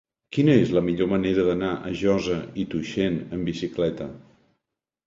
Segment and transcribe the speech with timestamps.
[0.35, 4.15] Quina és la millor manera d'anar a Josa i Tuixén amb bicicleta?